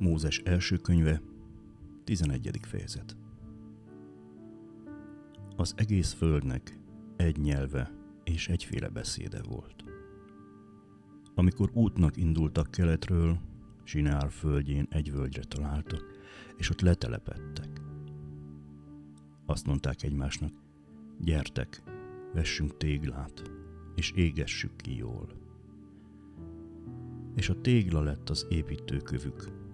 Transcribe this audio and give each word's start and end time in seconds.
Mózes 0.00 0.38
első 0.38 0.76
könyve, 0.76 1.22
11. 2.04 2.60
fejezet. 2.62 3.16
Az 5.56 5.74
egész 5.76 6.12
földnek 6.12 6.78
egy 7.16 7.38
nyelve 7.38 7.92
és 8.24 8.48
egyféle 8.48 8.88
beszéde 8.88 9.42
volt. 9.42 9.84
Amikor 11.34 11.70
útnak 11.72 12.16
indultak 12.16 12.70
keletről, 12.70 13.38
Sinár 13.84 14.30
földjén 14.30 14.86
egy 14.90 15.12
völgyre 15.12 15.42
találtak, 15.42 16.04
és 16.56 16.70
ott 16.70 16.80
letelepedtek. 16.80 17.80
Azt 19.46 19.66
mondták 19.66 20.02
egymásnak, 20.02 20.52
gyertek, 21.18 21.82
vessünk 22.34 22.76
téglát, 22.76 23.42
és 23.94 24.12
égessük 24.14 24.76
ki 24.76 24.96
jól. 24.96 25.28
És 27.34 27.48
a 27.48 27.60
tégla 27.60 28.02
lett 28.02 28.30
az 28.30 28.46
építőkövük, 28.48 29.68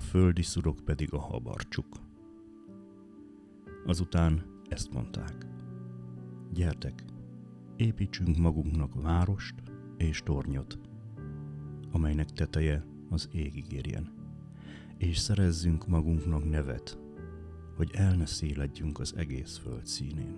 a 0.00 0.02
földi 0.02 0.42
szurok 0.42 0.80
pedig 0.84 1.12
a 1.12 1.18
habarcsuk. 1.18 1.86
Azután 3.86 4.44
ezt 4.68 4.92
mondták. 4.92 5.46
Gyertek, 6.52 7.04
építsünk 7.76 8.36
magunknak 8.36 9.02
várost 9.02 9.54
és 9.96 10.22
tornyot, 10.22 10.78
amelynek 11.90 12.30
teteje 12.30 12.84
az 13.08 13.28
égig 13.32 13.72
érjen, 13.72 14.12
és 14.96 15.18
szerezzünk 15.18 15.86
magunknak 15.86 16.50
nevet, 16.50 16.98
hogy 17.76 17.90
el 17.94 18.14
ne 18.16 18.26
széledjünk 18.26 18.98
az 18.98 19.14
egész 19.16 19.56
föld 19.56 19.86
színén. 19.86 20.34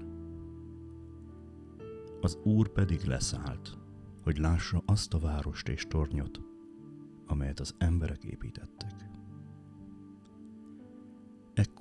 Az 2.20 2.38
Úr 2.44 2.68
pedig 2.68 3.04
leszállt, 3.04 3.78
hogy 4.22 4.38
lássa 4.38 4.82
azt 4.86 5.14
a 5.14 5.18
várost 5.18 5.68
és 5.68 5.86
tornyot, 5.88 6.40
amelyet 7.26 7.60
az 7.60 7.74
emberek 7.78 8.24
építettek. 8.24 9.10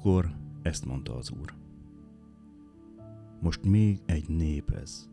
Ekkor 0.02 0.35
ezt 0.61 0.85
mondta 0.85 1.16
az 1.16 1.31
Úr. 1.41 1.53
Most 3.39 3.63
még 3.63 3.99
egy 4.05 4.30
nép 4.30 4.69
ez, 4.69 5.09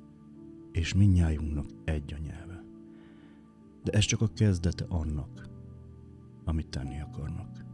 és 0.72 0.94
minnyájunknak 0.94 1.66
egy 1.84 2.14
a 2.14 2.18
nyelve. 2.18 2.64
De 3.84 3.92
ez 3.92 4.04
csak 4.04 4.20
a 4.20 4.32
kezdete 4.34 4.84
annak, 4.88 5.48
amit 6.44 6.68
tenni 6.68 7.00
akarnak. 7.00 7.64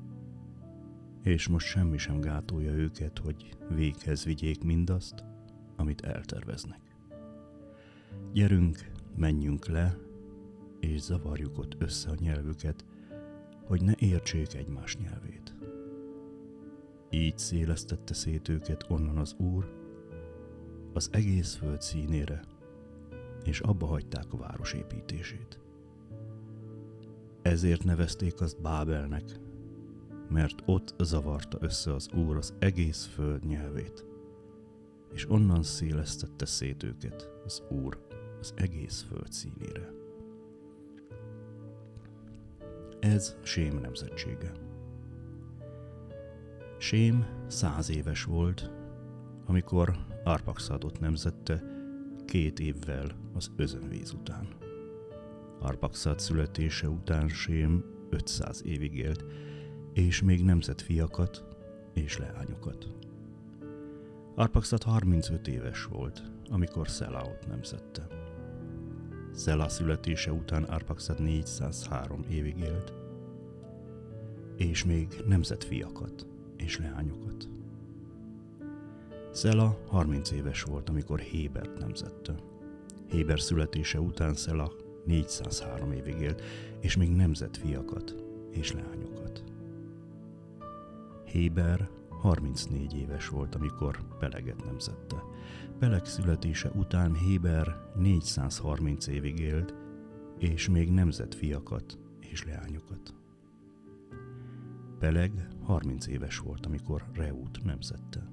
És 1.23 1.49
most 1.49 1.67
semmi 1.67 1.99
sem 1.99 2.21
gátolja 2.21 2.73
őket, 2.73 3.19
hogy 3.19 3.57
véghez 3.75 4.25
vigyék 4.25 4.65
mindazt, 4.65 5.25
amit 5.77 6.01
elterveznek. 6.01 6.97
Gyerünk, 8.33 8.91
menjünk 9.17 9.67
le, 9.67 9.97
és 10.81 11.01
zavarjuk 11.01 11.59
ott 11.59 11.77
össze 11.79 12.11
a 12.11 12.17
nyelvüket, 12.19 12.85
hogy 13.65 13.83
ne 13.83 13.93
értsék 13.99 14.55
egymás 14.55 14.97
nyelvét. 14.97 15.54
Így 17.15 17.39
szélesztette 17.39 18.15
szét 18.15 18.49
őket 18.49 18.85
onnan 18.89 19.19
az 19.19 19.35
Úr, 19.39 19.73
az 20.93 21.09
egész 21.13 21.55
föld 21.55 21.83
színére, 21.83 22.41
és 23.45 23.61
abba 23.61 23.87
hagyták 23.87 24.33
a 24.33 24.37
város 24.37 24.73
építését. 24.73 25.61
Ezért 27.43 27.85
nevezték 27.85 28.41
azt 28.41 28.61
Bábelnek, 28.61 29.41
mert 30.29 30.63
ott 30.67 30.95
zavarta 30.99 31.59
össze 31.61 31.95
az 31.95 32.09
Úr 32.15 32.37
az 32.37 32.55
egész 32.59 33.05
föld 33.05 33.47
nyelvét, 33.47 34.05
és 35.13 35.31
onnan 35.31 35.63
szélesztette 35.63 36.47
szét 36.47 36.83
őket 36.83 37.31
az 37.45 37.63
Úr 37.71 38.07
az 38.41 38.53
egész 38.57 39.05
föld 39.09 39.33
színére. 39.33 39.93
Ez 43.01 43.37
Sém 43.43 43.79
nemzetsége. 43.79 44.64
Sém 46.85 47.27
száz 47.47 47.91
éves 47.91 48.25
volt, 48.25 48.71
amikor 49.47 49.97
Arpaxadot 50.25 51.01
nemzette 51.01 51.63
két 52.25 52.61
évvel 52.61 53.07
az 53.35 53.51
özönvíz 53.57 54.13
után. 54.13 54.49
Arpaxad 55.61 56.21
születése 56.21 56.89
után 56.89 57.29
Sém 57.29 57.85
500 58.11 58.63
évig 58.65 58.97
élt, 58.97 59.25
és 59.93 60.23
még 60.23 60.45
nemzett 60.45 60.81
fiakat 60.81 61.45
és 61.93 62.19
leányokat. 62.19 62.89
Arpaxad 64.35 64.83
35 64.83 65.49
éves 65.49 65.85
volt, 65.85 66.23
amikor 66.51 66.89
Szelaot 66.89 67.47
nemzette. 67.47 68.07
Szela 69.33 69.69
születése 69.69 70.33
után 70.33 70.63
Arpaxad 70.63 71.21
403 71.21 72.25
évig 72.29 72.59
élt, 72.59 72.93
és 74.57 74.85
még 74.85 75.23
nemzett 75.27 75.65
fiakat 75.65 76.33
és 76.57 76.79
leányokat. 76.79 77.49
Szela 79.31 79.79
30 79.87 80.31
éves 80.31 80.63
volt, 80.63 80.89
amikor 80.89 81.19
Hébert 81.21 81.79
nemzette. 81.79 82.35
Héber 83.07 83.41
születése 83.41 84.01
után 84.01 84.35
Szela 84.35 84.73
403 85.05 85.93
évig 85.93 86.21
élt, 86.21 86.43
és 86.81 86.97
még 86.97 87.11
nemzett 87.11 87.57
fiakat 87.57 88.15
és 88.51 88.73
leányokat. 88.73 89.45
Héber 91.25 91.89
34 92.09 92.95
éves 92.95 93.29
volt, 93.29 93.55
amikor 93.55 93.99
Peleget 94.19 94.65
nemzette. 94.65 95.23
Peleg 95.79 96.05
születése 96.05 96.71
után 96.71 97.15
Héber 97.15 97.77
430 97.97 99.07
évig 99.07 99.39
élt, 99.39 99.75
és 100.39 100.69
még 100.69 100.91
nemzett 100.91 101.35
fiakat 101.35 101.99
és 102.21 102.45
leányokat. 102.45 103.15
Peleg 104.99 105.49
30 105.65 106.07
éves 106.07 106.39
volt, 106.39 106.67
amikor 106.67 107.05
Reút 107.13 107.65
nemzette. 107.65 108.29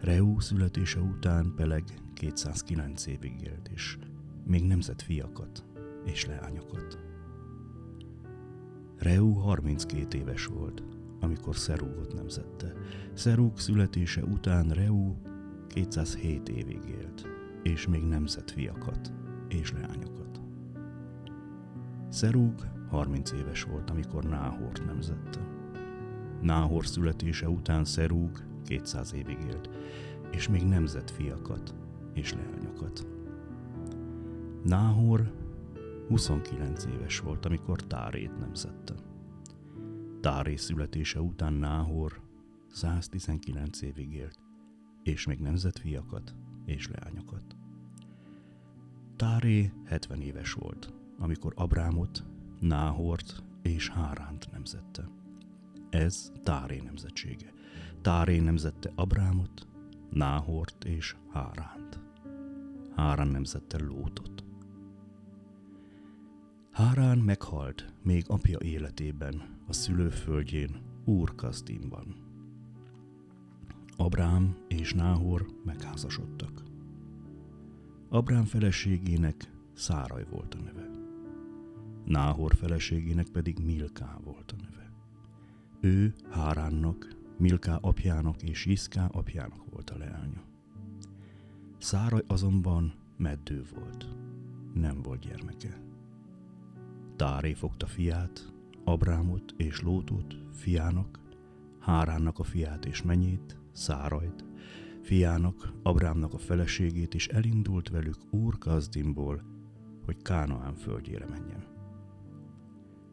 Reú 0.00 0.40
születése 0.40 1.00
után 1.00 1.52
Peleg 1.56 1.84
209 2.14 3.06
évig 3.06 3.40
élt, 3.42 3.68
és 3.68 3.98
még 4.44 4.64
nemzett 4.64 5.02
fiakat 5.02 5.64
és 6.04 6.26
leányokat. 6.26 6.98
Reú 8.96 9.32
32 9.32 10.18
éves 10.18 10.46
volt, 10.46 10.82
amikor 11.20 11.56
Szerúgot 11.56 12.14
nemzette. 12.14 12.72
Szerúg 13.12 13.58
születése 13.58 14.24
után 14.24 14.68
Reú 14.68 15.16
207 15.68 16.48
évig 16.48 16.82
élt, 16.88 17.26
és 17.62 17.86
még 17.86 18.02
nemzett 18.02 18.50
fiakat 18.50 19.12
és 19.48 19.72
leányokat. 19.72 20.40
Szerúg 22.08 22.54
30 22.88 23.32
éves 23.32 23.62
volt, 23.62 23.90
amikor 23.90 24.24
Náhort 24.24 24.86
nemzette. 24.86 25.57
Náhor 26.40 26.86
születése 26.86 27.48
után 27.48 27.84
Szerúg 27.84 28.42
200 28.64 29.12
évig 29.12 29.38
élt, 29.48 29.70
és 30.30 30.48
még 30.48 30.62
nemzett 30.62 31.10
fiakat 31.10 31.74
és 32.14 32.34
leányokat. 32.34 33.06
Náhor 34.64 35.32
29 36.08 36.84
éves 36.84 37.20
volt, 37.20 37.46
amikor 37.46 37.82
Tárét 37.82 38.38
nemzette. 38.38 38.94
Táré 40.20 40.56
születése 40.56 41.20
után 41.20 41.52
Náhor 41.52 42.20
119 42.72 43.82
évig 43.82 44.12
élt, 44.12 44.38
és 45.02 45.26
még 45.26 45.38
nemzett 45.38 45.78
fiakat 45.78 46.34
és 46.64 46.88
leányokat. 46.88 47.56
Táré 49.16 49.72
70 49.84 50.20
éves 50.20 50.52
volt, 50.52 50.92
amikor 51.18 51.52
Abrámot, 51.56 52.24
Náhort 52.60 53.42
és 53.62 53.88
Háránt 53.88 54.50
nemzette. 54.52 55.17
Ez 55.90 56.32
Táré 56.42 56.80
nemzetsége. 56.84 57.52
Táré 58.00 58.38
nemzette 58.38 58.92
Abrámot, 58.94 59.66
Náhort 60.10 60.84
és 60.84 61.16
Háránt. 61.32 62.00
Hárán 62.96 63.28
nemzette 63.28 63.78
Lótot. 63.82 64.44
Hárán 66.70 67.18
meghalt 67.18 67.92
még 68.02 68.24
apja 68.28 68.58
életében, 68.60 69.42
a 69.66 69.72
szülőföldjén, 69.72 70.80
Úr 71.04 71.34
Kazdimban. 71.34 72.16
Abrám 73.96 74.56
és 74.68 74.94
Náhor 74.94 75.46
megházasodtak. 75.64 76.62
Abrám 78.08 78.44
feleségének 78.44 79.50
Száraj 79.74 80.26
volt 80.30 80.54
a 80.54 80.58
neve. 80.58 80.90
Náhor 82.04 82.54
feleségének 82.54 83.28
pedig 83.28 83.58
Milká 83.58 84.18
volt 84.24 84.52
a 84.52 84.62
neve. 84.62 84.87
Ő 85.80 86.14
Háránnak 86.30 87.16
Milká 87.36 87.76
apjának 87.76 88.42
és 88.42 88.66
Iszká 88.66 89.06
apjának 89.06 89.70
volt 89.70 89.90
a 89.90 89.98
leánya. 89.98 90.42
Száraj 91.78 92.22
azonban 92.26 92.94
meddő 93.16 93.64
volt, 93.74 94.06
nem 94.74 95.02
volt 95.02 95.20
gyermeke. 95.20 95.80
Táré 97.16 97.52
fogta 97.52 97.86
fiát, 97.86 98.52
Abrámot 98.84 99.54
és 99.56 99.80
Lótot 99.80 100.36
fiának, 100.52 101.20
Háránnak 101.78 102.38
a 102.38 102.44
fiát 102.44 102.84
és 102.84 103.02
menyét, 103.02 103.58
Szárajt, 103.72 104.44
fiának, 105.02 105.72
Abrámnak 105.82 106.34
a 106.34 106.38
feleségét, 106.38 107.14
és 107.14 107.28
elindult 107.28 107.88
velük 107.88 108.16
Úr 108.30 108.58
Kazdimból, 108.58 109.42
hogy 110.04 110.22
Kánaán 110.22 110.74
földjére 110.74 111.26
menjen. 111.26 111.64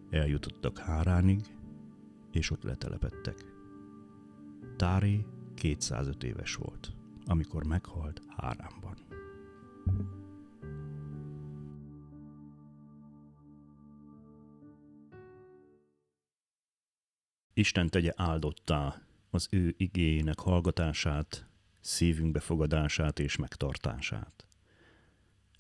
Eljutottak 0.10 0.78
Háránig, 0.78 1.42
és 2.36 2.52
ott 2.52 2.64
letelepettek. 2.64 3.46
Tári 4.78 5.26
205 5.54 6.24
éves 6.24 6.56
volt, 6.56 6.92
amikor 7.26 7.64
meghalt 7.64 8.22
Hárámban. 8.28 8.98
Isten 17.54 17.90
tegye 17.90 18.14
áldottá 18.16 19.02
az 19.30 19.48
ő 19.52 19.74
igényének 19.78 20.40
hallgatását, 20.40 21.48
szívünk 21.82 22.32
befogadását 22.32 23.20
és 23.20 23.36
megtartását. 23.36 24.46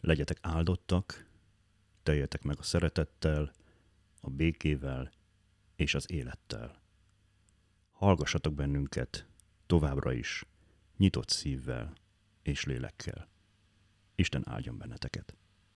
Legyetek 0.01 0.37
áldottak, 0.41 1.29
teljetek 2.03 2.43
meg 2.43 2.59
a 2.59 2.63
szeretettel, 2.63 3.51
a 4.21 4.29
békével 4.29 5.11
és 5.75 5.93
az 5.93 6.11
élettel. 6.11 6.81
Hallgassatok 7.91 8.53
bennünket 8.53 9.27
továbbra 9.65 10.11
is, 10.11 10.45
nyitott 10.97 11.29
szívvel 11.29 11.93
és 12.41 12.63
lélekkel. 12.63 13.27
Isten 14.15 14.49
áldjon 14.49 14.77
benneteket! 14.77 15.35